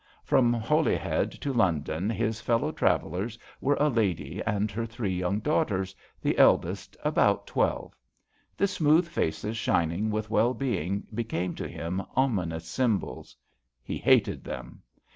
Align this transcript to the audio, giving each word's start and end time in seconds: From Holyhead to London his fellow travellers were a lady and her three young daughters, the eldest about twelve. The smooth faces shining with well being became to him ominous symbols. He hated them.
From 0.23 0.51
Holyhead 0.51 1.29
to 1.41 1.53
London 1.53 2.09
his 2.09 2.41
fellow 2.41 2.71
travellers 2.71 3.37
were 3.59 3.77
a 3.79 3.87
lady 3.87 4.41
and 4.47 4.71
her 4.71 4.87
three 4.87 5.15
young 5.15 5.39
daughters, 5.41 5.93
the 6.19 6.39
eldest 6.39 6.97
about 7.03 7.45
twelve. 7.45 7.95
The 8.57 8.65
smooth 8.67 9.07
faces 9.07 9.57
shining 9.57 10.09
with 10.09 10.31
well 10.31 10.55
being 10.55 11.05
became 11.13 11.53
to 11.53 11.67
him 11.67 12.01
ominous 12.15 12.65
symbols. 12.65 13.35
He 13.83 13.99
hated 13.99 14.43
them. 14.43 14.81